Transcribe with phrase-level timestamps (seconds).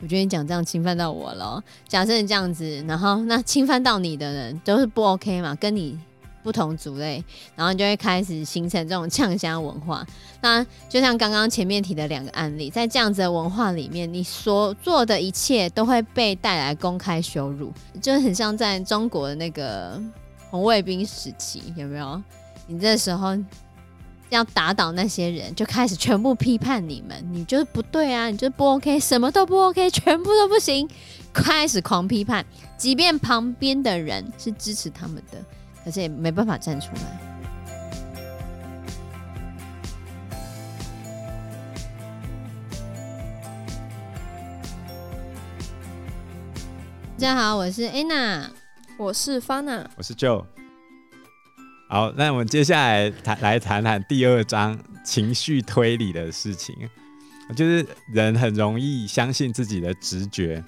[0.00, 1.62] 我觉得你讲这样侵犯到我了。
[1.86, 5.54] 假设你这样子，然后那侵犯到你的人都是不 OK 嘛？
[5.56, 5.98] 跟你
[6.42, 7.22] 不同族类，
[7.56, 10.06] 然后你就会开始形成这种呛声文化。
[10.40, 20.00] 那就像刚刚前面提的两个案例，在这样子的文化里面，你所做的一切都会被带来公开羞辱，就很像在中国的那个
[20.48, 22.22] 红卫兵时期，有没有？
[22.68, 23.36] 你这时候。
[24.30, 30.86] 要打倒那些人，就开始全部批判你们，你就是不对啊，你就是不 OK，什么都不 OK，全部都不行，
[31.32, 32.44] 开始狂批判，
[32.76, 35.42] 即便旁边的人是支持他们的，
[35.82, 37.18] 可是也没办法站出来。
[47.16, 48.48] 大家好，我是 Anna，
[48.98, 50.44] 我是 Fana，我是 Joe。
[51.90, 56.76] 好，那我们接下来谈来谈谈第二章情绪推理的事情，
[57.56, 60.62] 就是人很容易相信自己的直觉。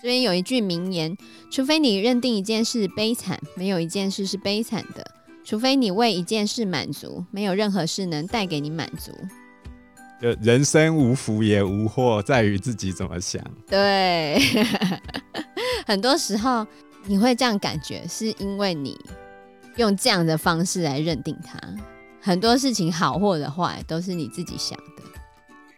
[0.00, 1.14] 这边有一句名言：
[1.50, 5.02] 除非你认定一件事悲惨，没有一件事是悲惨的；
[5.44, 9.12] 除非你为一件事满足，没有任何事能带给你满足。
[10.22, 13.44] 就人生无福也无祸，在于自己怎么想。
[13.66, 14.40] 对，
[15.86, 16.66] 很多时候
[17.04, 18.98] 你会这样感觉，是因为你。
[19.76, 21.58] 用这样的方式来认定它，
[22.20, 25.02] 很多事情好或者坏都是你自己想的。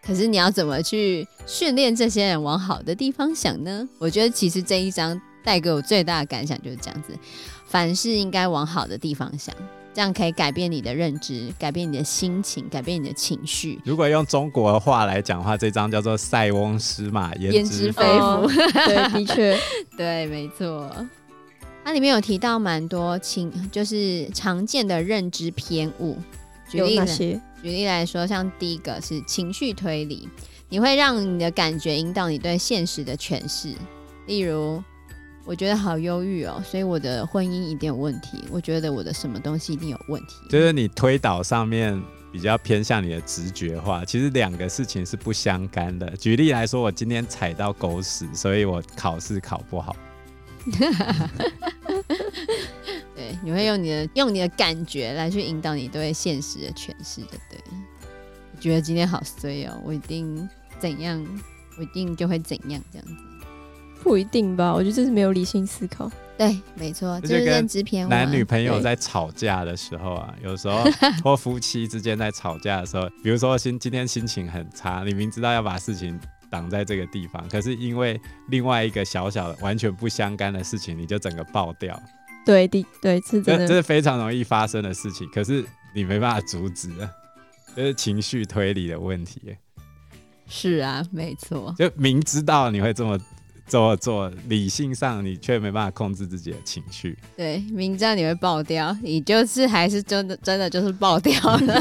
[0.07, 3.89] 可是你要怎么去训练这些人往好的地方想呢？
[3.99, 7.17] 我觉得其实这一章带给我最大的感想就是这样子：
[7.67, 9.55] 凡事应该往好的地方想，
[9.95, 13.81] 这样可以改变你的认知，改变你的心情，改变你的情绪。
[13.83, 18.25] 如果用中国的话来讲的话，这章叫做“塞翁失马，焉知非福”。
[18.45, 18.51] 哦、
[18.87, 19.59] 对，的确，
[19.97, 20.95] 对，没错。
[21.85, 26.17] 它里面有提到蛮多情，就是常见的认知偏误。
[26.67, 30.27] 举例来，举例来说，像第一个是情绪推理，
[30.71, 33.75] 你会让你的感觉引导你对现实的诠释。
[34.27, 34.83] 例如，
[35.45, 38.43] 我觉得好忧郁哦，所以我的婚姻一定有问题。
[38.51, 40.37] 我觉得我的什么东西一定有问题。
[40.49, 42.03] 就是你推导上面
[42.33, 46.09] 比较偏向你的直觉化，其实两个事情是不相干的。
[46.17, 49.95] 举例来说，我今天踩到狗屎，所以我考试考不好。
[53.15, 57.33] 对，你会用你的用你的感觉来去引导你对现实的诠释的。
[57.51, 57.59] 对，
[58.55, 60.49] 我觉得今天好衰哦，我一定
[60.79, 61.25] 怎样，
[61.79, 63.15] 我一定就会怎样这样子。
[64.03, 64.73] 不一定吧？
[64.75, 66.11] 我觉得这是没有理性思考。
[66.37, 68.09] 对，没错，就是认知偏。
[68.09, 70.85] 男女朋友在吵架的时候啊，有时候
[71.23, 76.19] 或夫妻之间在吵架的时候，比如说心今天心情很差，你明知道要把事情。
[76.55, 82.01] 挡在这个地方，可是因为另外一个小小的、完全不相干的事情，你就整个爆掉。
[82.47, 85.29] 对的，对，是真的，这是非常容易发生的事情。
[85.31, 86.89] 可是你没办法阻止，
[87.75, 89.57] 这是情绪推理的问题。
[90.47, 93.19] 是啊，没错，就明知道你会这么。
[93.67, 97.19] 这么做，理性上你却没办法控制自己的情绪。
[97.37, 101.75] 对，明知道你会爆掉，你就是还是真的真的就是爆掉了。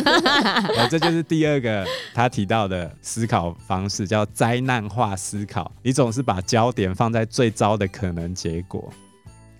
[0.78, 5.70] 啊， 这就是第二个他提到的思考方式，叫灾难化思考。
[5.82, 8.92] 你总是把焦点放在最糟的可能结果，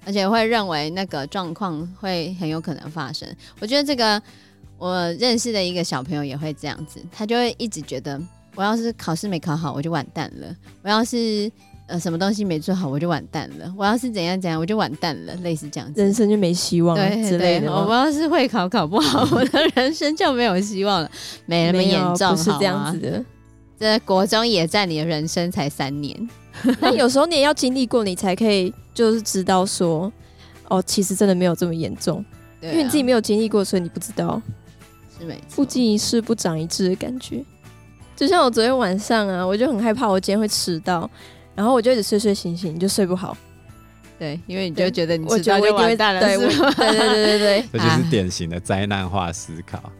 [0.06, 3.28] 而且会认为那个状况会很有可能发生。
[3.60, 4.22] 我觉得这个
[4.78, 8.20] 我认识的一个小朋友也会这样子，他就会一直觉得，
[8.56, 10.56] 我要是考试没考好，我就完蛋了。
[10.82, 11.52] 我要是
[11.88, 13.74] 呃，什么东西没做好我就完蛋了。
[13.78, 17.70] 我要是怎样怎样我就完蛋了，类似这样子，人生就没希望了之类的。
[17.72, 21.12] 我要是会考考不好， 我的人生就没有希望了，
[21.46, 23.26] 没那么严重，不是这样子的。
[23.80, 26.30] 这国中野战你的人生才三年，
[26.80, 30.10] 那有时候你也要经历过，你才可以就是知道说，
[30.70, 32.24] 哦，其实真的没有这么严重，
[32.62, 34.42] 因为你自己没有经历过，所以你不知道。
[35.20, 37.44] 是没错，不经一事不长一智的感觉。
[38.16, 41.10] 就像我昨天晚上啊，我就很害怕我今天会迟到。
[41.56, 43.38] 然后我就一直睡睡醒醒，你就睡不好。
[44.20, 49.78] 对，因为你就觉得你迟到就完蛋了，对对对对对，这就是典型的灾难化思考。
[49.80, 49.92] 啊、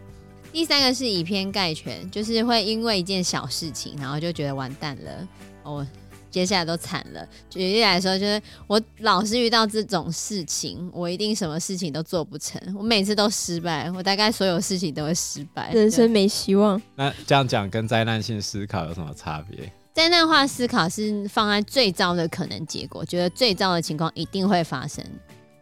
[0.52, 5.28] 第三个是以偏概全，就是会因为一件小事情，然后就觉得完蛋了，
[5.64, 5.86] 哦，
[6.30, 7.28] 接下来都惨了。
[7.50, 16.80] 举例来说，就是我老是遇到这种事情，我一定什么事情都做不成，我每次都失败，我大概所有事情都会失败，人生没希望。
[16.94, 19.70] 那这样讲跟灾难性思考有什么差别？
[19.94, 25.04] 灾难化思考是放在最糟的可能结果，觉得最糟的情况一定会发生，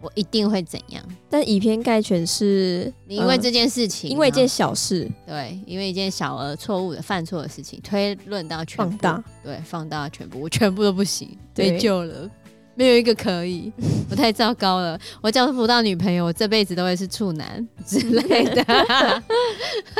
[0.01, 1.05] 我一定会怎样？
[1.29, 12.31] 但以偏概全是你因为这件事情，因为一件小事，对，因为一件小而错误的犯错的事情，推论到全部，放大，对，放大全部，我全部都不行，没救了。
[12.75, 13.71] 没有一个可以，
[14.11, 14.99] 我太糟糕了。
[15.21, 19.23] 我交不到女朋友，我这辈子都会是处男之类的。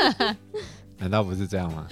[0.97, 1.85] 难道不是这样吗？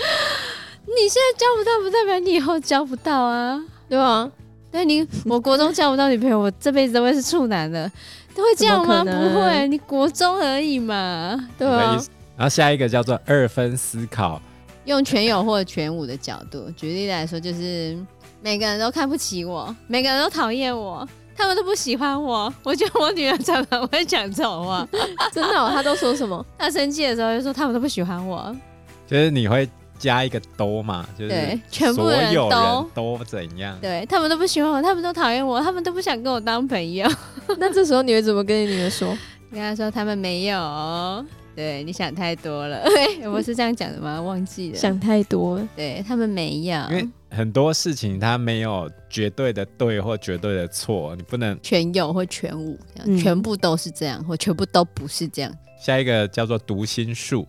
[0.86, 4.30] 你现在交不到，不代表你以后交不到啊，对吧？
[4.72, 7.90] 对你，我国中交不到女朋友，我这辈子都会是处男的，
[8.36, 9.04] 都会这样吗？
[9.04, 12.02] 不会，你国中而已嘛，对吧？
[12.38, 14.42] 然后下一个叫做二分思考，
[14.86, 17.98] 用全有或全无的角度举例来说，就是
[18.42, 22.52] 每个人都看不起我，每个人都讨厌我，他们都不喜欢我。
[22.64, 24.88] 我觉得我女儿常常会讲这种话，
[25.32, 25.70] 真的、哦？
[25.74, 26.44] 她都说什么？
[26.58, 28.56] 她生气的时候就说他们都不喜欢我。
[29.06, 29.70] 就是你会
[30.02, 31.08] 加一个都嘛？
[31.18, 33.78] 就是全部人都都怎样？
[33.80, 37.08] 对，他们都不喜欢我，他们都讨厌我，他们都不想跟我当朋友。
[37.60, 39.16] 那这时候你会怎么跟你女儿说？
[39.52, 41.26] 跟她说他们没有。
[41.54, 42.82] 对，你想太多了，
[43.30, 44.20] 我是这样讲的吗？
[44.22, 45.62] 忘记了，想太多。
[45.76, 55.54] 对，他们没有，因为很多事情它没有绝对的对或绝对的错，你不能全有或全无，嗯，全部都是这样或全部都不是这样。
[55.78, 57.46] 下一个叫做读心术，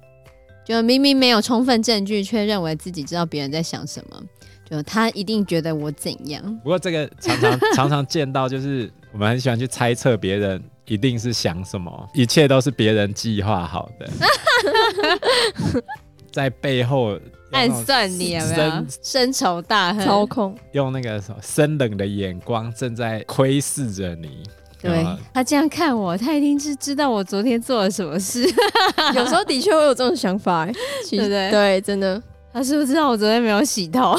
[0.65, 4.23] 就明明没有充分证据，却认为自己知道别人在想什么，
[4.69, 6.43] 就他一定觉得我怎样。
[6.63, 10.63] 不过这个常常 常常见到，就是我们很喜欢去猜测别人。
[10.87, 12.09] 一定是想什么？
[12.13, 14.11] 一切都是别人计划好的，
[16.33, 17.17] 在背后
[17.53, 18.85] 暗算你有没有？
[19.01, 24.43] 深仇大恨，操控，用那个什么深冷的眼光正在窥视着你。
[24.83, 28.43] 对，他这样看我，他一定是知道我昨天做了什么事。
[29.15, 30.67] 有时候的确会有这种想法，
[31.11, 31.51] 对不对？
[31.51, 32.23] 对，真的。
[32.53, 34.15] 他是不是知道我昨天没有洗头？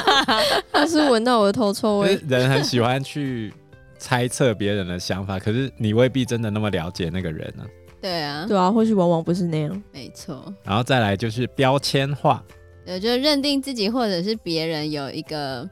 [0.72, 2.18] 他是闻到我的头臭味。
[2.28, 3.52] 人很喜欢去。
[4.00, 7.66] 猜测别人的想法，可是你未必真的那么了解那个人呢、啊。
[8.00, 9.82] 对啊，对啊，或许往往不是那样。
[9.92, 10.54] 没错。
[10.62, 12.40] 然后再来就是标签化，
[12.86, 15.68] 对，就认定自己或者是别人有一个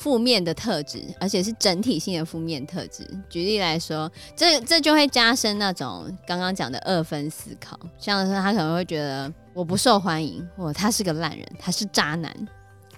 [0.00, 3.06] 负面的特质，而且是整体性的负面特质。
[3.28, 12.34] 举例来说，这这就会加深那种刚刚讲的二分思考，像是他可能会觉得我不受欢迎，或他是个烂人，他是渣男，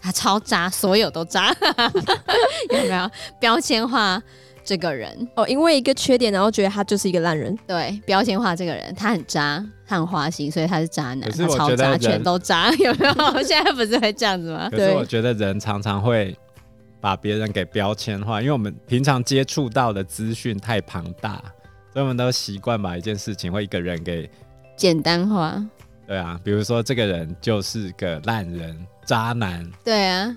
[0.01, 1.53] 他超渣，所有都渣，
[2.71, 3.11] 有没有
[3.41, 4.23] 标签化？
[4.65, 7.53] 这个人哦，因为一个缺点，然后觉得他就是一个烂人。
[7.67, 13.15] 对，标签化这个人，他很渣，他很花心，所以他是渣男，他超渣，全都渣， 有没有？
[13.43, 14.69] 现在不是会这样子吗？
[14.71, 16.33] 可是我觉得人常常会
[17.03, 21.43] 把别人给标签化，因为我们平常接触到的资讯太庞大，
[21.93, 24.31] 所以我们都习惯把一件事情或一个人给
[24.77, 25.63] 简单化。
[26.07, 29.71] 对啊，比如说这个人就是个烂人、渣男。
[29.85, 30.35] 对啊。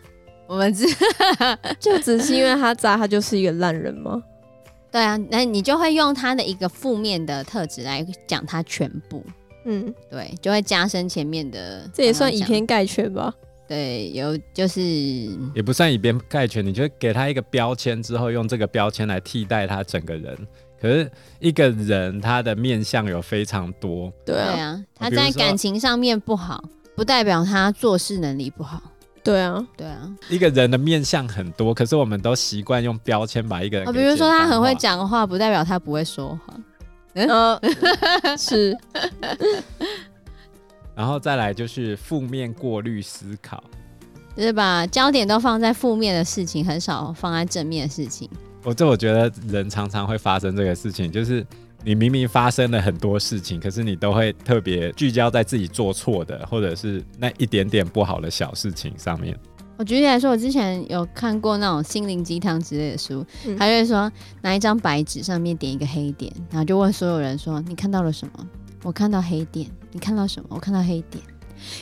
[0.48, 0.86] 我们只
[1.82, 4.22] 就只是因为他渣，他就是一个烂人吗？
[4.92, 9.26] 对啊，那你就会用他的一个负面的特质来讲他全部，
[9.66, 11.90] 嗯，对，就会加深前面的。
[11.92, 13.34] 这也算以偏概全吧？
[13.68, 14.82] 对，有就是
[15.54, 20.38] 也不算以偏概全，你就给他一个标签之后，用这个标签来替代他整个人。
[20.80, 21.10] 可是
[21.40, 26.64] 一个人他的面相有非常多，对啊，他在感情上面不好，
[26.96, 28.82] 不代表他做事能力不好。
[29.24, 33.92] 对啊，对啊，一个人的面相很多，可是我们都习惯用标签把一个人。
[33.92, 36.54] 比如说他很会讲话，不代表他不会说话。
[37.14, 38.78] 嗯，呃、是。
[40.96, 43.64] 然后再来就是负面过滤思考，
[44.36, 48.30] 就是把焦点都放在负面的事情，很少放在正面的事情。
[48.64, 51.46] 我这我觉得人常常会发生这个事情，就是。
[51.88, 59.38] 你明明发生了很多事情，可是你都会特别聚焦在自己做错的，或者是那一点点不好的小事情上面。
[59.78, 64.12] 我举例来说，我之前有看过那种心灵鸡汤之类的书，嗯、他就会说
[64.42, 68.48] 拿一张白纸上面点一个黑点，然后就问所有人说：“你看到了什么？”
[68.86, 69.68] 我看到黑点。
[69.92, 70.50] 你看到什么？
[70.52, 71.24] 我看到黑点。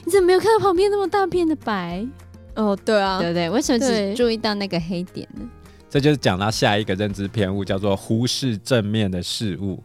[0.05, 2.07] 你怎么没有看到旁边那么大片的白？
[2.55, 3.50] 哦，对啊，对不对？
[3.50, 5.41] 为什么只注意到那个黑点呢？
[5.89, 9.83] 这就是讲到下一个认知偏误，叫做忽视正面的事物。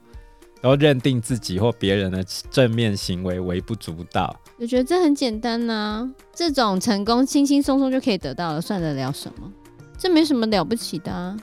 [0.61, 9.53] 然后认定自己或别人的正面行为微不足道，我觉得这很简单呐、啊，这种成功轻轻松松就可以得到了，算得了什么？
[9.97, 11.37] 这没什么了不起的、啊，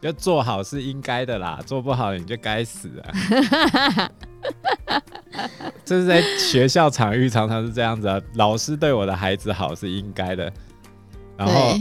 [0.00, 4.10] 就做好是应该的啦，做不好你就该死啊！
[5.84, 10.52] 这是在学校场域常常是这样子啊，老师对我的孩子好是应该的，
[11.36, 11.74] 然后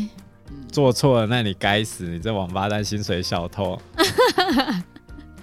[0.71, 3.79] 做错了，那你该死，你这王八蛋薪水小偷。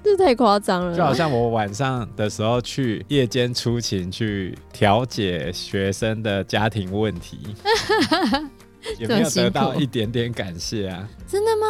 [0.05, 7.41] 这太夸张了，就好像我晚上的时候去夜间出勤去调解学生的家庭问题，
[8.99, 11.09] 有没有得到一点点感谢啊？
[11.27, 11.67] 真的吗？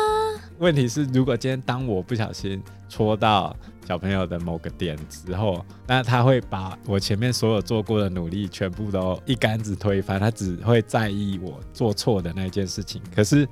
[0.58, 3.54] 问题是，如果今天当我不小心戳到
[3.86, 13.00] 小朋友的某个点之后，那他会把我前面所有做过的努力全部都一竿子推翻，他只会在意我做错的那件事情。
[13.14, 13.46] 可是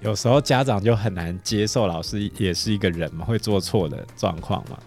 [0.00, 4.78] 有时候家长就很难接受老师也是一个人嘛，会做错的状况嘛。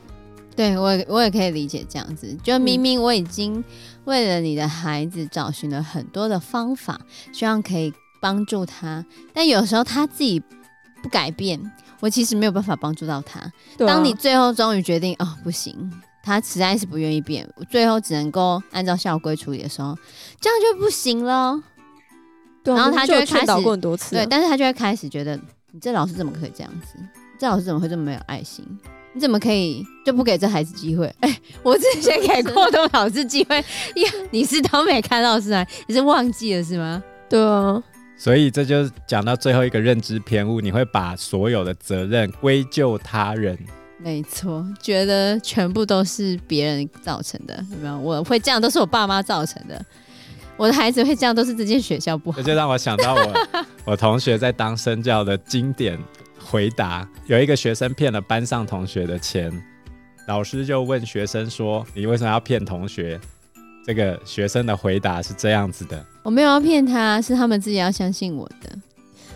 [0.55, 3.63] 对，我我也可以理解这样子，就明明我已经
[4.05, 6.99] 为了你的孩子找寻了很多的方法，
[7.31, 7.91] 希望可以
[8.23, 10.41] 帮助他，但有时候他自己
[11.01, 11.59] 不改变，
[11.99, 13.41] 我其实没有办法帮助到他。
[13.41, 13.51] 啊。
[13.79, 15.91] 当你最后终于决定哦不行，
[16.23, 19.93] 他实在是不愿意变，我最后只能够按照校规处理的时候，
[20.39, 21.61] 这样就不行了。
[22.63, 25.37] 对啊，然后他就会开始很多次，对，但是他就会开始觉得，
[25.71, 26.97] 你这老师怎么可以这样子？
[27.37, 28.65] 这老师怎么会这么没有爱心？
[29.13, 31.05] 你怎么可以就不给这孩子机会？
[31.19, 33.57] 哎、欸，我之前给过多老师机会？
[33.57, 35.65] 呀， 你是都没看到是吗？
[35.87, 37.03] 你是忘记了是吗？
[37.29, 37.83] 对啊，
[38.17, 43.57] 所以这就讲到最后一个认知偏误，你会把所有的责任归咎他人。
[43.97, 47.97] 没错，觉得全部都是别人造成的，有没有？
[47.97, 49.85] 我会这样都是我爸妈造成的，
[50.57, 52.37] 我的孩子会这样都是这间学校不好。
[52.37, 53.33] 这就让我想到我
[53.85, 55.99] 我同学在当身教的经典。
[56.45, 59.49] 回答，有一个学生骗了班上同学的钱，
[60.27, 63.19] 老师就问学生说：“你为什么要骗同学？”
[63.85, 68.69] 这个学生的回答是这样子的：“我没有要骗他，是他们自己要相信我的。”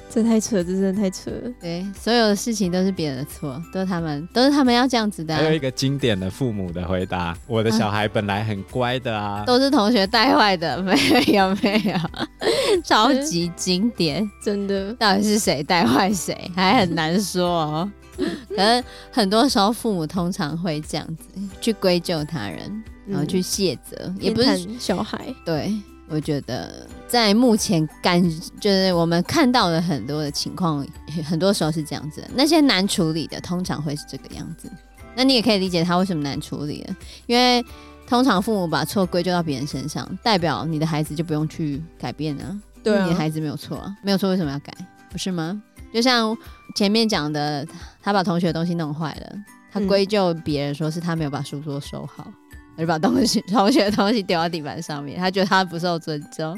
[0.10, 1.52] 这太扯，这真的太扯了。
[1.62, 5.42] 对，所有的事情都是别人的错，都是他们，都是他们要这样子的啊。
[5.42, 10.94] 还有一个经典的父母的回答：“我的小孩本来很乖的啊，啊都是同学带坏的。”没
[11.34, 12.00] 有，没有，
[12.86, 14.94] 超级经典，真的。
[14.94, 17.92] 到底是谁带坏谁，还很难说哦。
[18.50, 21.24] 可能很多时候父母通常会这样子
[21.62, 25.34] 去归咎他人，然后去卸责，嗯，也不是小孩。
[25.46, 25.74] 对，
[26.10, 26.88] 我觉得。
[27.08, 28.22] 在目前感
[28.60, 30.86] 就是我们看到的很多的情况，
[31.24, 32.28] 很多时候是这样子的。
[32.36, 34.70] 那些难处理的，通常会是这个样子。
[35.16, 36.96] 那你也可以理解他为什么难处理了，
[37.28, 37.64] 因为
[38.06, 42.60] 通常父母把错归咎到别人身上，代表你的孩子就不用去改变了。
[42.84, 44.74] 对啊，你的孩子没有错啊，没有错，为什么要改？
[45.10, 45.62] 不是吗？
[45.98, 46.38] 就像
[46.76, 47.68] 前面讲的，
[48.04, 49.36] 他把同学的东西弄坏了，
[49.72, 52.32] 他归咎别人说是他没有把书桌收好，
[52.78, 56.56] 而把东西 同学的东西丢到地板上面，他觉得他不受尊重。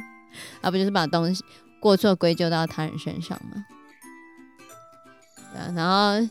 [0.61, 1.41] 而不就是把东西
[1.79, 3.65] 过错归咎到他人身上吗？
[5.73, 6.29] 然后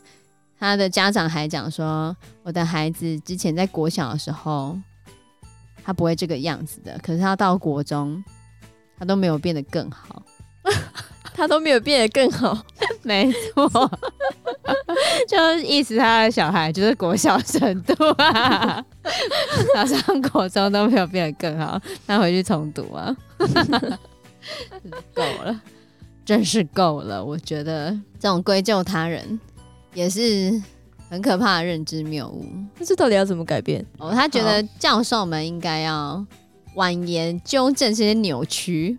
[0.59, 4.77] 他的家长还讲说，我的孩子之前在国小的时候，
[5.83, 8.23] 他不会这个样子的，可是他到国中，
[8.99, 10.21] 他都没有变得更好，
[11.33, 12.57] 他都没有变得更好，
[13.03, 13.69] 没错，
[15.27, 18.83] 就是意思他的小孩就是国小程度啊，
[19.73, 23.15] 他上国中都没有变得更好，他回去重读啊。
[25.13, 25.61] 够了，
[26.25, 27.23] 真是够了！
[27.23, 29.39] 我觉得这种归咎他人
[29.93, 30.61] 也是
[31.09, 32.45] 很可怕的认知谬误。
[32.77, 33.85] 那这到底要怎么改变？
[33.97, 36.25] 哦，他觉得教授们应该要
[36.79, 38.97] 婉言纠正这些扭曲。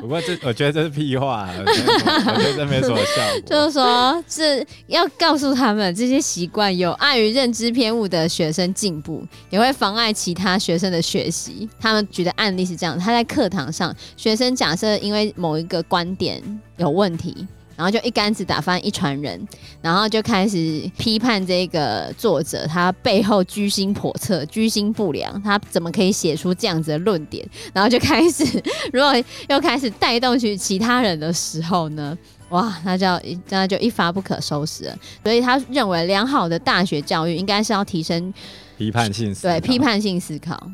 [0.00, 3.40] 不过这我觉得这是屁话，我觉得，这没什么效果。
[3.44, 11.68] 就是说，是要告诉他们这些习惯有碍于认知偏误的学生进步，也会妨碍其他学生的学习。
[11.80, 16.40] 他们举的案例是这样：他在课堂上，学生假设因为某一个观点
[16.76, 17.44] 有问题。
[17.82, 19.44] 然后就一竿子打翻一船人，
[19.80, 27.44] 然后就开始批判这个作者，他背后居心叵测、居心不良，他怎么可以写出这样子的论点？
[27.74, 28.44] 然后就开始，
[28.92, 29.12] 如果
[29.48, 32.16] 又开始带动起其他人的时候呢？
[32.50, 33.06] 哇，那就
[33.48, 34.96] 那就一发不可收拾了。
[35.24, 38.32] 所以他认为，良好的大学教育应该是要提升
[38.78, 40.70] 批判性思对批判性思考，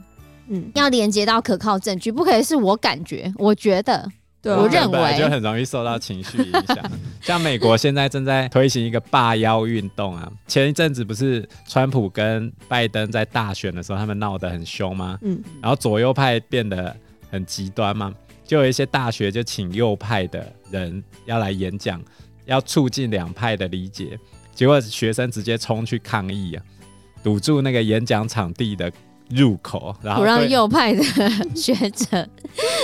[0.49, 4.07] 嗯，要连接到可靠证据，不可以是我感觉，我觉得。
[4.40, 6.78] 对，我认为就很容易受到情绪影响。
[7.21, 15.18] 像美国现在正在推行一个罢腰运动啊，前一阵子不是川普跟拜登在大选的时候，他们闹得很凶吗？
[15.23, 16.97] 嗯，然后左右派变得
[17.30, 18.14] 很极端嘛，
[18.45, 22.00] 就有一些大学就请右派的人要来演讲，
[22.47, 24.16] 要促进两派的理解，
[24.54, 26.62] 结果学生直接冲去抗议啊，
[27.25, 28.90] 堵住那个演讲场地的。
[29.31, 31.03] 入口，然后不让右派的
[31.55, 32.27] 学者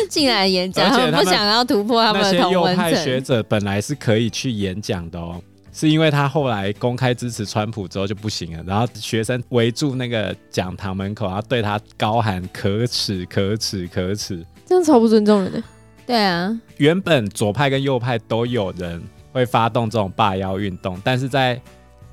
[0.09, 2.85] 进来演讲，他们不想要突破他们的同温层。
[2.85, 5.41] 那些右派学者本来是可以去演讲的哦，
[5.73, 15.63] 是因为他后来公开支持川普之后就不行了，然后学生围住那个讲堂门口，然后对他高喊可耻、可耻、可耻，这样超不尊重人的。
[16.07, 21.59] 对啊，原本左派跟右派都有人会发动这种罢腰运动，但是在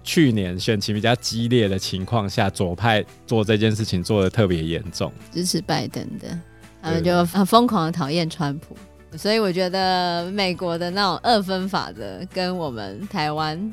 [0.04, 6.40] 去年选情比较激烈的情况下，左派做这件事情做的特别严重，支持拜登的，
[6.82, 8.76] 他们就很疯狂的讨厌川普，
[9.18, 13.72] 所以我觉得美国的那种二分法则，跟我们台湾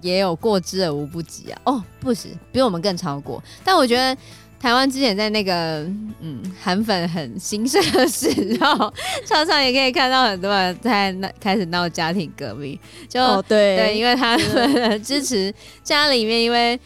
[0.00, 1.60] 也有过之而无不及啊。
[1.64, 4.16] 哦，不是，比我们更超过，但我觉得
[4.62, 5.80] 台湾之前在那个
[6.20, 8.28] 嗯韩粉很兴盛的时
[8.62, 8.94] 候，
[9.26, 12.78] 常常也可以看到很多人在那开始闹家庭革命，
[13.08, 15.52] 就、哦、对对，因为他们支持
[15.82, 16.78] 家里面，因为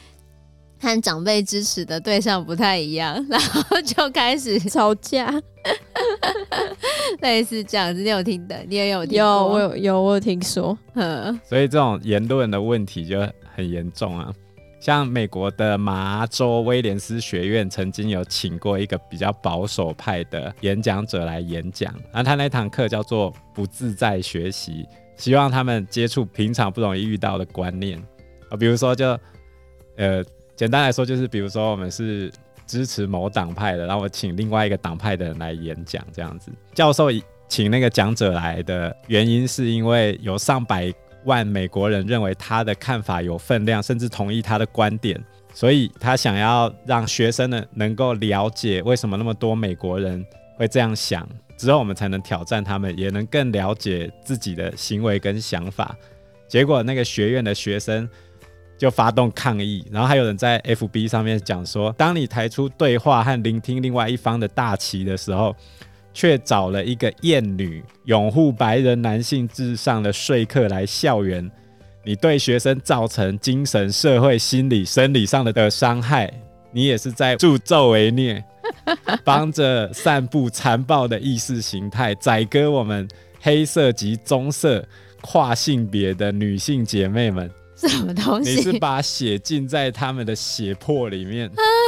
[0.80, 5.30] 和长辈支持的对象不太一样，然后就开始 吵架，
[7.20, 8.00] 类似这样子。
[8.00, 8.58] 你有听的？
[8.66, 9.18] 你也有听？
[9.18, 10.76] 有，我有有我有听说。
[10.94, 13.20] 嗯，所以这种言论的问题就
[13.54, 14.32] 很严重啊。
[14.86, 24.86] 像美国的麻州威廉斯学院曾经有请过一个比较保守派的演讲者来演讲，那他那堂课叫做“不自在学习”，
[25.18, 28.00] 希望他们接触平常不容易遇到的观念
[28.48, 29.18] 啊，比如说就
[29.96, 30.24] 呃，
[30.54, 32.32] 简单来说就是，比如说我们是
[32.64, 36.52] 支持某党派的，然后我请另外一个党派的人来演讲，这样子。
[36.74, 37.08] 教授
[37.48, 40.94] 请那个讲者来的原因是因为有上百。
[41.26, 50.24] 万美国人认为他的看法有分量，甚至同意他的观点，所以他想要让学生呢能够了解为什么那么多美国人
[50.56, 51.28] 会这样想，
[51.58, 55.94] 之后我们才能挑战他们，也能更了解自己的行为跟想法。
[56.48, 58.08] 结果那个学院的学生
[58.78, 65.54] 就发动抗议，然后还有人在 FB 上面讲说，当你抬出对话和聆听另外一方的大旗的时候。
[66.16, 71.50] 却找了一个厌女、拥护白人男性至上的说客来校园，
[72.06, 76.32] 你对学生造成精神、社会、心理、生理上的的伤害，
[76.72, 78.42] 你也是在助纣为虐，
[79.22, 83.06] 帮着散布残暴的意识形态，宰割我们
[83.42, 84.82] 黑色及棕色
[85.20, 87.50] 跨性别的女性姐妹们。
[87.76, 88.54] 什么东西？
[88.54, 91.50] 你是把血浸在他们的血泊里面。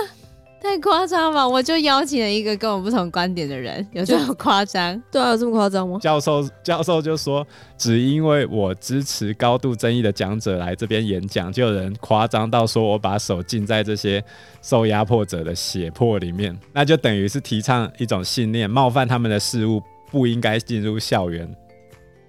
[0.61, 1.47] 太夸张吧！
[1.47, 5.00] 我就邀请了一个跟我不同观点的人，有这么夸张？
[5.11, 5.99] 对啊，有这么夸张吗？
[6.00, 7.47] 教授教授就说，
[7.77, 14.23] 只因为我支持高度争议的讲者来这边演讲，就有人夸张到说我把手浸在这些
[14.61, 21.49] 受压迫者的血泊里面，那就等于是提倡一种信念，冒犯他们的事物不应该进入校园。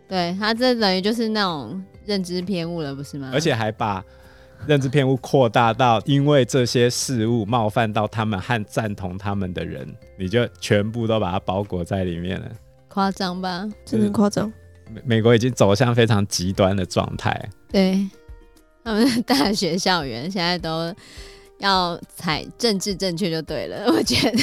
[0.07, 3.31] 对，他这等于就是那种认知偏误了，不是吗？
[3.33, 4.03] 而且还把。
[4.67, 9.87] 认知偏误扩大到，因为这些事物冒犯到他们和赞同他们的人，
[10.17, 12.51] 你就全部都把它包裹在里面了。
[12.87, 13.67] 夸张吧？
[13.85, 14.51] 真的夸张。
[14.91, 17.49] 美美国已经走向非常极端的状态。
[17.71, 18.09] 对，
[18.83, 20.93] 他们的大学校园现在都
[21.59, 24.39] 要采政治正确就对了，我觉得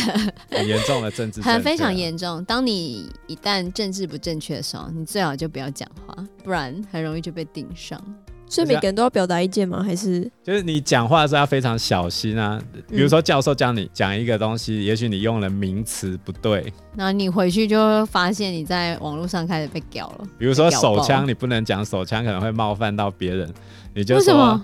[0.51, 2.45] 很严重的政治，很非常严重。
[2.45, 8.01] 当你一旦政治不正确的时候，你最好就不要讲话，不然很容易就被盯上。
[8.49, 9.83] 所以每个人都要表达意见吗？
[9.83, 10.31] 还是？
[10.45, 12.63] 就是你讲话的时候要非常小心啊。
[12.89, 20.25] 比如说教授教你讲一个东西，嗯、也许你用了名词不对，然后你回去就会发现你在网络上开始被屌了。
[20.39, 23.53] 比如说手枪，你不能讲手枪，可能会冒犯到别人，
[23.93, 24.61] 你就说，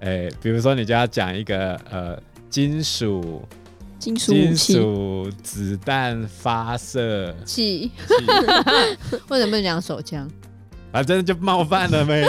[0.00, 3.42] 哎、欸，比如说你就要讲一个呃金属
[4.00, 7.32] 金属金属子弹发射。
[7.44, 7.92] 器，
[9.28, 10.28] 为什么不能讲手枪？
[10.92, 12.22] 啊，真的就冒犯了没？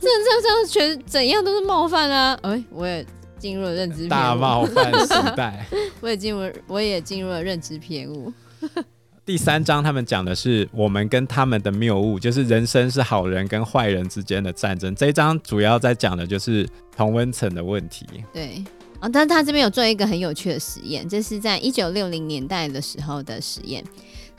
[0.00, 2.36] 这这这全怎样都是冒犯啊！
[2.42, 3.06] 哎、欸，我也
[3.38, 5.64] 进入了认知，大冒犯时代。
[6.00, 8.32] 我也进入，我也进入了认知偏误。
[9.24, 14.92] 第三章他们讲的是我们跟他们的谬误，就是人生是好人跟坏人之间的战争。
[14.96, 18.04] 这一章主要在讲的就是同温层的问题。
[18.32, 18.64] 对
[18.98, 23.84] 啊，但是他这边有做一个很有趣的实验，这是在一九六零年代的时候的实验。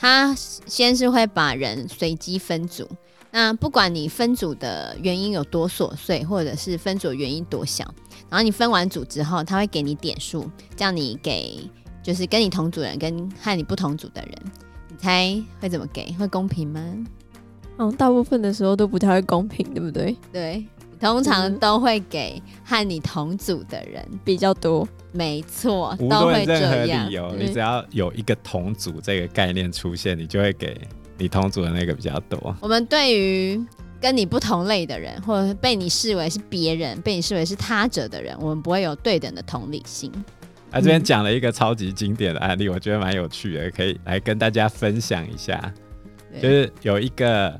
[0.03, 2.85] 他先是会把人随机分组。
[3.31, 7.85] 那不管你分组的原因有多琐碎，或者是分组的原因多小，
[8.29, 11.57] 然后你分完组之后，他会给你点数，叫你给
[12.03, 14.35] 就是跟你同组人跟和你不同组的人，
[14.89, 16.13] 你猜会怎么给？
[16.19, 16.81] 会公平吗？
[17.77, 20.17] 嗯，大部分的时候都不太会公平，对不对？
[20.33, 20.65] 对，
[20.99, 24.88] 通常都会给和你同组的人比较多。
[25.12, 26.65] 没错，都会这样。
[26.65, 30.79] 无论任何理由，你只要有一个同组这个概念出现，你就会给。
[31.15, 32.53] 你同组的那个比较多。
[32.60, 33.63] 我们对于
[34.01, 40.12] 跟你不同类的人，或者被你视为是别人、被你视为是他者的人，我们不会有对等的同理心。
[40.71, 45.71] 啊，这边讲了一个超级经典的案例，我觉得蛮有趣的，可以来跟大家分享一下。
[46.41, 47.58] 就是有一个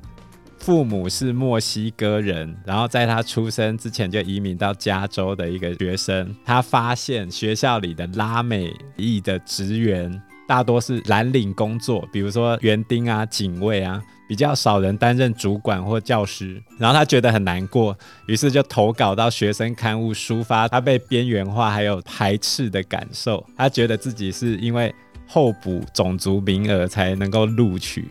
[0.64, 10.22] 父母是墨西哥人，然后在他出生之前就移民到加州的一个学生，他发现学校里的拉美裔的职员。
[10.48, 16.62] 大多是蓝领工作，比如说园丁啊、警卫啊，比较少人担任主管或教师。
[16.78, 17.98] 然后他觉得很难过，
[18.28, 23.46] 于是就投稿到学生刊物，抒发他被边缘化还有排斥的感受。
[23.58, 24.96] 他觉得自己是因为
[25.28, 28.06] 候补种族名额才能够录取。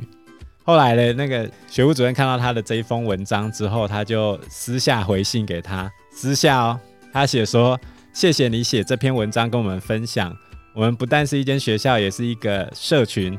[0.65, 6.81] 后来呢，那个学务主任看到他的这一封文章之后，他就私下回信给他，私下哦，
[7.13, 7.79] 他写说。
[8.15, 10.37] 谢谢你写这篇文章跟我们分享。
[10.75, 13.39] 我们不但是一间学校，也是一个社群。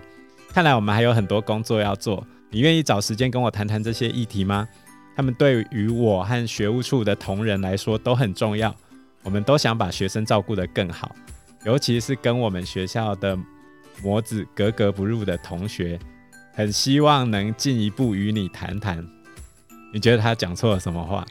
[0.52, 2.26] 看来我们还有很多工作要做。
[2.50, 4.68] 你愿意找时间跟我谈谈这些议题吗？
[5.16, 8.76] 他们对于我和学务处的同仁来说都很重要。
[9.22, 11.16] 我们都想把学生照顾得更好，
[11.64, 13.38] 尤其是跟我们学校的
[14.02, 16.00] 模子格格不入的同学，
[16.54, 19.06] 很希望能进一步与你谈谈。
[19.94, 21.26] 你觉得他讲错了什么话？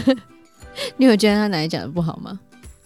[0.96, 2.38] 你有觉得他哪里讲的不好吗？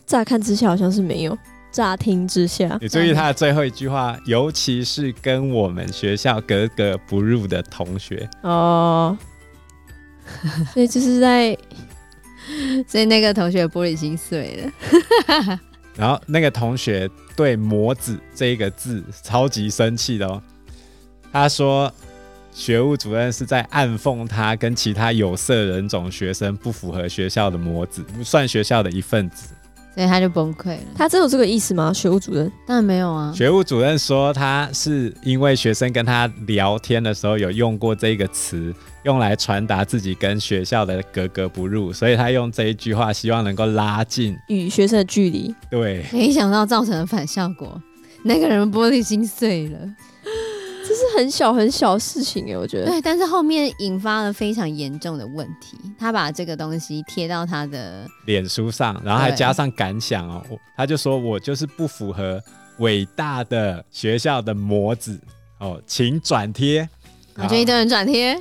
[0.06, 1.36] 乍看之下好像是没有。
[1.72, 9.18] 乍听之下，你注意他的最后一句话，尤其是跟我们学校格格不入的同学哦，
[10.72, 11.58] 所以就是在，
[12.86, 15.58] 所以那个同学玻璃心碎了。
[15.96, 20.40] 然后那个同学对“模子”这一个字超级生气的哦，
[21.34, 21.92] 他说
[22.52, 29.48] 学务主任是在暗讽他跟其他有色人种学生不符合学校的模子，不算学校的一份子。
[29.92, 30.82] 所以他就崩溃了。
[30.94, 31.92] 他真有这个意思吗？
[31.92, 33.32] 学务主任当然没有啊。
[33.34, 45.52] 学务主任说他是因为学生跟他聊天的时候有用过这个词，用来传达自己跟学校的格格不入，所以他用这一句话希望能够拉近与学生的距离。
[45.68, 47.80] 对，没想到造成了反效果，
[48.24, 49.78] 那个人玻璃心碎了。
[51.16, 52.86] 很小很小的事情哎，我觉得。
[52.86, 55.78] 对，但是后面引发了非常严重的问题。
[55.98, 60.44] 他把这个东西贴到他的脸书上，然后还加上感想哦，
[60.76, 62.42] 他就说：“我就是不符合
[62.78, 65.18] 伟大的学校的模子
[65.58, 66.88] 哦，请转贴。”
[67.36, 68.38] 我觉得一堆人转贴。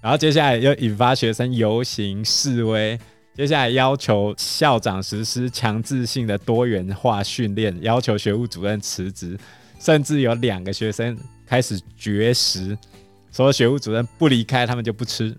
[0.00, 2.98] 然后接下来又引发学生游行示威，
[3.36, 9.38] 接下来要求校长实施强制性的多元化训练，要求学务主任辞职，
[9.78, 11.16] 甚至有两个学生。
[11.52, 12.74] 开始绝食，
[13.30, 15.36] 说学务主任不离开，他们就不吃。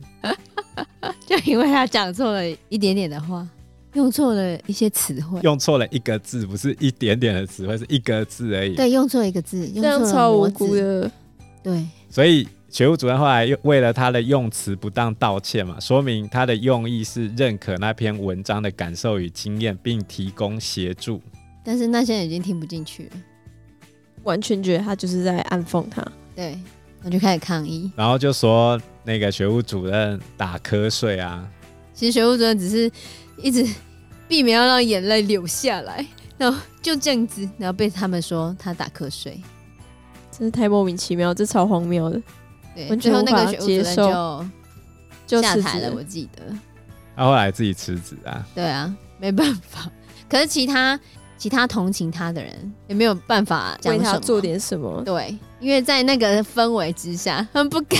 [1.25, 3.47] 就因为他讲错了一点点的话，
[3.93, 8.75] 用错了一些词汇，用错了一个字，不是一点点的词汇，是一个字而已。
[8.75, 11.11] 对，用错一个字，用错了超无辜的。
[11.63, 21.19] 对，所以学务主任后来又为了他的用词不当道歉嘛，说明他的用意是认可那篇文章的感受与经验，并提供协助。
[21.63, 23.11] 但是那些人已经听不进去了。
[24.23, 26.05] 完全觉得他就是在暗讽他，
[26.35, 26.57] 对，
[27.03, 31.47] 我就开始抗议，然后就说那个学务主任打瞌睡啊。
[31.93, 32.91] 其实学务主任只是
[33.37, 33.65] 一直
[34.27, 36.05] 避免要让眼泪流下来，
[36.37, 39.39] 然后就这样子，然后被他们说他打瞌睡，
[40.31, 42.21] 真是太莫名其妙，这超荒谬的。
[42.73, 44.45] 对，最后那个学务主任就
[45.27, 46.41] 就下台了，我记得。
[47.15, 48.43] 他后来自己辞职啊？
[48.55, 49.91] 对啊，没办法。
[50.29, 50.99] 可是其他。
[51.37, 55.01] 其他同情他的人也没有办法为他做点什么。
[55.03, 57.99] 对，因为在那个氛围之下，他们不敢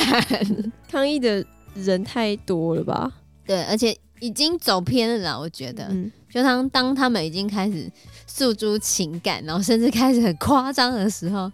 [0.89, 3.12] 抗议的人太多了吧？
[3.46, 5.38] 对，而且已经走偏了啦。
[5.38, 7.91] 我觉得，嗯、就当当他们已经开始
[8.26, 11.52] 诉诸情感，然后甚至开始很夸张的时候，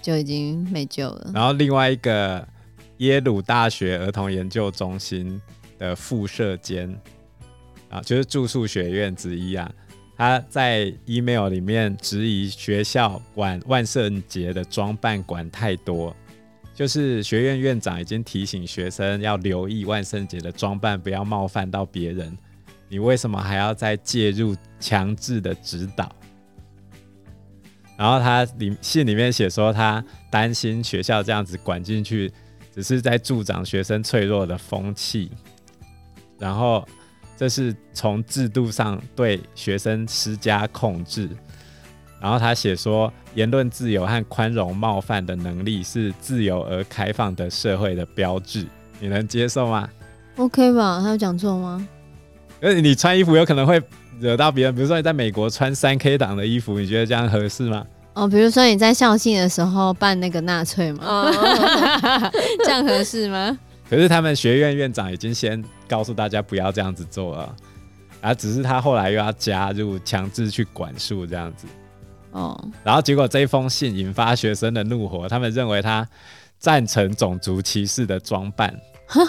[0.00, 1.32] 就已经没救了。
[1.34, 2.46] 然后另外一个
[2.98, 5.40] 耶鲁大学儿童研究中心
[5.78, 6.94] 的副设间
[7.88, 9.68] 啊，就是住宿学院之一啊。
[10.20, 16.14] 他在 email 里面质疑学校管万圣节的装扮管太多，
[16.74, 22.36] 就是学院院长已经提醒学生要留意万圣节的装扮，不要冒犯到别人。
[22.90, 26.14] 你为什么还要再介入强制的指导？
[27.96, 32.30] 然后他里信里面写说，他担心学校这样子管进去，
[32.74, 35.30] 只是在助长学生脆弱的风气。
[36.38, 36.86] 然后。
[37.40, 41.26] 这是从制度上对学生施加控制，
[42.20, 48.66] 然后他写说，言论自由和宽容冒犯的能力是自由而开放的社会的标志，
[48.98, 49.88] 你能接受吗
[50.36, 51.00] ？OK 吧？
[51.02, 51.88] 他有讲错吗？
[52.60, 53.80] 呃，你穿衣服有可能会
[54.20, 57.86] 惹到别人，比如说你在美国穿三 K 党的衣服，你觉得这样合适吗？
[58.12, 61.04] 哦，比如说你在校庆的时候办那个纳粹嘛？
[61.06, 62.30] 哦、
[62.66, 63.58] 这样合适吗？
[63.88, 67.56] 可是他们学院院长已经先告诉大家不要这样子做了，
[68.20, 71.66] 啊，只是他后来又要加入强制去管束这样子，
[72.30, 76.06] 哦，然后结果这封信引发学生的怒火，他们认为他
[76.60, 78.72] 赞成种族歧视的装扮，
[79.08, 79.20] 哈，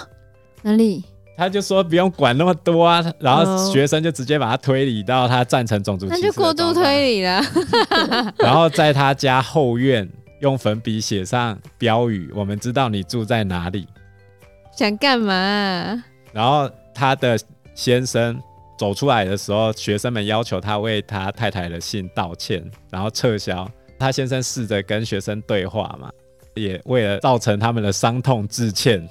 [0.62, 1.04] 哪里？
[1.36, 7.42] 他就说不用管那么多啊，然后学生就直接把他推理到他赞成种族歧视，那就过度推理了，
[8.38, 10.08] 然后在他家后院
[10.42, 13.88] 用粉笔写上标语：“我们知道你住在哪里。”
[14.78, 15.34] 想干嘛？
[15.34, 16.04] 啊？
[16.32, 17.38] 然后他的
[17.74, 18.42] 先生
[18.78, 23.70] 走出来的时候，学生们要求他为他太太的信道歉，然后撤销。
[24.00, 26.10] 他先生试着跟学生对话嘛，
[26.56, 29.08] 也为了造成他们的伤痛致歉，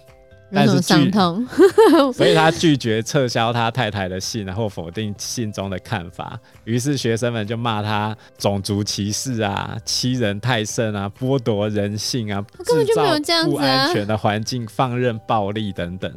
[0.52, 1.46] 但是伤痛，
[2.12, 6.36] 所以他拒绝撤销他太太的信，然后否定信中的看法。
[6.64, 16.12] 于是学生们就骂他种族歧视啊，欺人太甚啊，剥夺人性啊，制造不安全的环境，放任暴力等等。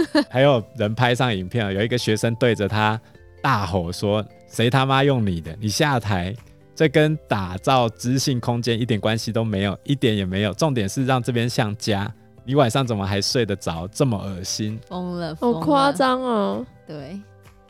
[0.30, 3.00] 还有人拍上影片，有一个学生对着他
[3.42, 5.56] 大吼说：“谁他妈用你的？
[5.60, 6.34] 你下台！
[6.74, 10.52] 这跟打造知性空间一点关系都没有，一点也没有。
[10.54, 12.12] 重点是让这边像家。”
[12.44, 13.86] 你晚上怎么还睡得着？
[13.86, 16.66] 这么恶心，疯了，好夸张哦！
[16.88, 17.20] 对，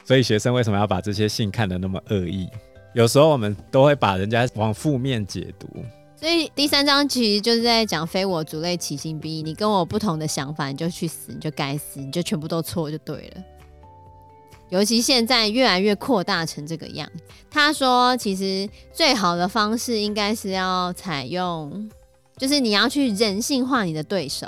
[0.02, 2.48] 所以学生为什么要把这些信看得那么恶意？
[2.94, 5.68] 有时候我们都会把人家往负面解读。
[6.22, 9.42] 所以第三章其实就是在讲非我族类，其心必异。
[9.42, 13.42] 你跟我不同的想法，你就去死，你就该死，你就全部都错就对了。
[14.68, 17.10] 尤其现在越来越扩大成这个样。
[17.50, 21.90] 他说，其实最好的方式应该是要采用。
[22.36, 24.46] 就是你要去人性化你的对手，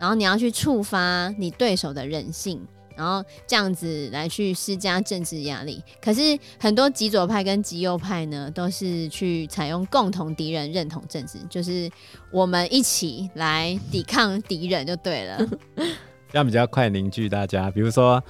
[0.00, 2.60] 然后你要去触发你对手的人性，
[3.02, 5.82] 然后这样子来去施加政治压力。
[6.00, 11.90] 可是很多极左派跟极右派呢，都是去采用共同敌人认同政治，就是
[12.30, 15.38] 我们一起来抵抗敌人就对了，
[16.30, 17.68] 这样比较快凝聚大家。
[17.70, 18.22] 比如说。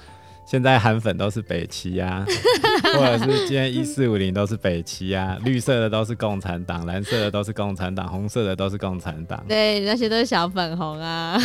[0.45, 2.25] 现在韩粉都是北齐啊，
[2.95, 9.43] 或者是今天一四五零都是北齐啊，绿色的都是共产党，蓝色的都是共产党，红色的都是共产党。
[9.47, 11.39] 对，那些都是小粉红啊。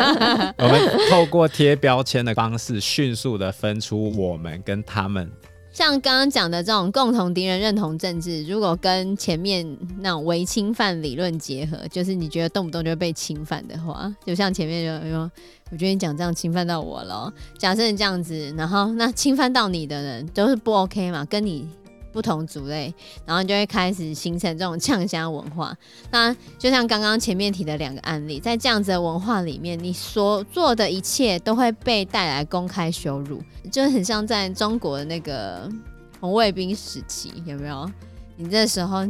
[0.58, 0.80] 我们
[1.10, 5.30] 透过贴标签的方式，迅速的分出我们跟他们。
[5.72, 9.64] 像刚刚讲的这种共同敌人认同政治，如果跟前面
[10.00, 15.30] 那种违侵犯理论结合，就是你觉得动不动就被侵犯的话，就像前面就说，
[15.70, 17.32] 我觉得你讲这样侵犯到我了。
[17.58, 21.68] 假设你这样子，然后那侵犯到你的人都是不 OK 嘛，跟你。
[22.18, 22.92] 不同族类，
[23.24, 25.72] 然后就会开始形成这种呛虾文化。
[26.10, 35.70] 那就像刚刚前面提的两个案例，在这样子的文化里面，你所做的一切都会被带来公开羞辱，就很像在中国的那个
[36.18, 37.88] 红卫兵时期，有没有？
[38.36, 39.06] 你这时候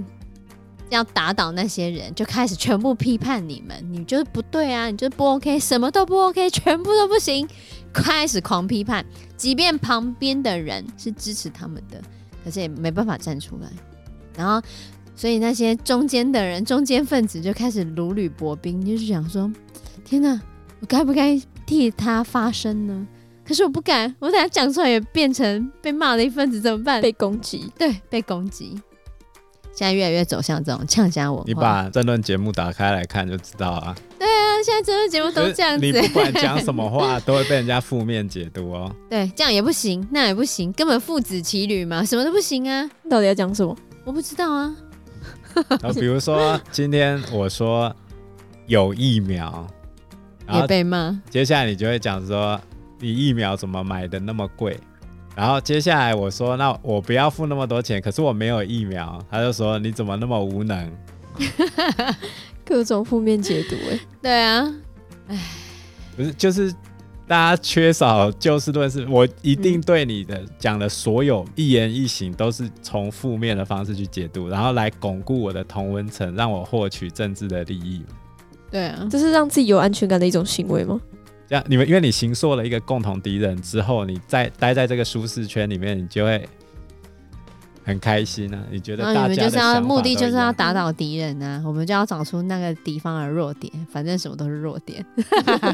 [0.91, 7.49] 要打倒那些人，就开始全部批判你们，你就是不对啊，你就是不 OK，什么都不 OK，全部都不行，
[7.91, 9.03] 开始狂批判，
[9.35, 11.99] 即便旁边的人是支持他们的。
[12.45, 13.69] 可是也没办法站出来，
[14.37, 14.61] 然后，
[15.15, 19.51] 所以那些中间的人、中间分子就开始如履薄冰，就是想说：
[20.05, 20.41] 天哪，
[20.81, 23.07] 我该不该替他发声呢？
[23.45, 27.01] 可是我不敢，我等下讲出来也变成被骂的一份子，怎么办？
[27.01, 28.81] 被攻击，对，被攻击。
[29.73, 31.45] 现在越来越走向这种呛虾文化。
[31.47, 33.97] 你把这段节目打开来看就知道啊。
[34.63, 35.85] 现在政论节目都这样子。
[35.85, 38.95] 你不管讲什么话，都会被人家负面解读哦。
[39.11, 42.91] 对，这样也不行，那也不行，根本父子骑驴嘛，什么都不行啊。
[43.09, 43.77] 到底要讲什么？
[44.05, 44.75] 我不知道啊。
[45.69, 47.95] 然后 比如说今天我说
[48.67, 49.67] 有疫苗，
[50.53, 51.21] 也被骂。
[51.31, 52.61] 接下来你就会讲说，
[53.01, 54.79] 你疫苗怎么买的那么贵？
[55.35, 60.93] 然后接下来我说，那我不要付那么多钱，可是我没有疫苗，他就说你怎么那么无能？
[62.69, 64.75] 各种负面解读，哎，对啊，
[65.29, 65.41] 哎，
[66.15, 66.71] 不是，就是
[67.27, 78.03] 大家缺少就事论事，我一定对你的讲的所有一言一行都是从负面的方式去解读，然后来巩固我的同温层，让我获取政治的利益。
[78.71, 81.01] 对啊，这是让自己有安全感的一种行为吗？
[81.49, 86.47] 这样，你们因为你形塑了一个共同敌人之后，你在待在这个舒适圈里面，你就会
[87.89, 88.63] 很开心啊！
[88.71, 89.11] 你觉得？
[89.13, 91.63] 你们就是要目的就是要打倒敌人啊！
[91.65, 95.05] 我们就要找出那个敌方的弱点，反正什么都是弱点，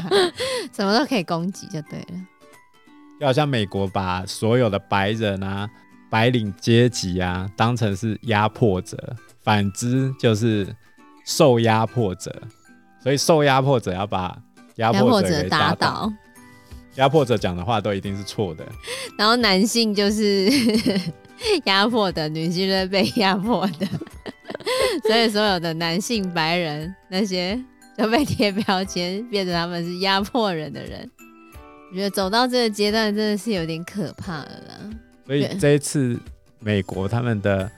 [0.73, 2.15] 什么都可以攻击就对了。
[3.19, 5.69] 就好像美国把所有的白人啊、
[6.09, 8.97] 白领阶级啊当成是压迫者，
[9.43, 10.67] 反之就是
[11.25, 12.33] 受压迫者，
[13.03, 14.37] 所以受压迫者要把。
[14.77, 16.11] 压迫者打倒，
[16.95, 18.65] 压迫者讲的话都一定是错的。
[19.17, 20.49] 然后男性就是
[21.65, 23.87] 压迫的，女性就是被压迫的，
[25.07, 27.59] 所以所有的男性白人那些
[27.97, 31.09] 都被贴标签，变成他们是压迫人的人。
[31.91, 34.89] 我觉得走到这个阶段真的是有点可怕了啦。
[35.25, 36.19] 所以这一次
[36.59, 37.69] 美国他们的，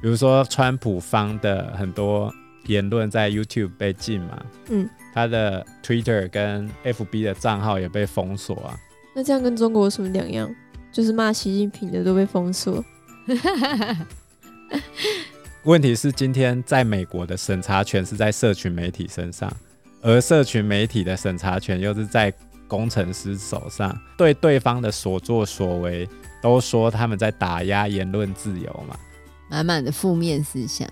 [0.00, 2.32] 比如说川普方的很多
[2.66, 4.88] 言论在 YouTube 被禁嘛，嗯。
[5.14, 8.74] 他的 Twitter 跟 FB 的账号也被封锁啊。
[9.14, 10.50] 那这样跟中国有什么两样？
[10.92, 12.84] 就是骂习近平的都被封锁。
[15.64, 19.50] 问题是今天在美国的审查权是在社群媒体身上，
[20.00, 22.32] 而社群媒体的审查权又是在
[22.66, 26.08] 工程师手上，对对方的所作所为
[26.42, 28.98] 都说他们在打压言论自由嘛。
[29.48, 30.88] 满满的负面思想，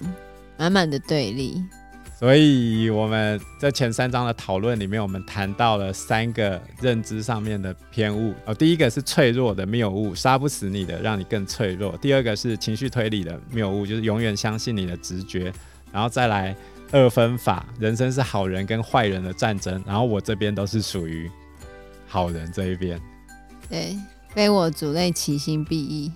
[0.57, 1.65] 满满的对立。
[2.21, 8.55] 所以我们在前三章的讨论里面，我们谈到了三个认知上面的偏误哦。
[8.55, 15.51] 第一个是脆弱的谬误，杀不死你的，让你更脆弱；第二个是情绪推理的谬误，就是永远相信你的直觉；
[15.91, 16.55] 然后再来
[16.93, 19.83] 二分法，人生是好人跟坏人的战争。
[19.87, 21.31] 然后我这边都是属于
[22.07, 23.01] 好人这一边。
[23.67, 23.97] 对，
[24.35, 26.13] 非我族类，其心必异。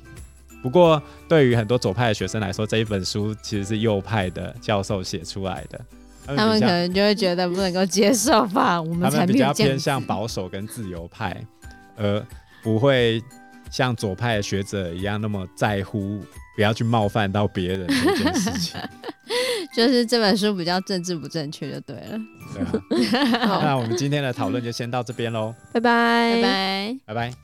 [0.65, 5.79] 不过，对于很多左派的学生来说，这一本书其实是右派的教授写出来的。
[6.27, 8.81] 他们，可能就会觉得不能够接受吧？
[8.81, 11.39] 我们才他们比较偏向保守跟自由派，
[11.99, 12.27] 而
[12.63, 13.23] 不会
[13.71, 16.19] 像左派的学者一样那么在乎
[16.57, 18.81] 不要去冒犯到别人这件事情。
[19.77, 22.19] 就是这本书比较政治不正确，就对了。
[22.55, 23.61] 对啊。
[23.63, 25.55] 那我们今天的讨论就先到这边喽。
[25.75, 27.44] 拜拜，拜拜，拜拜。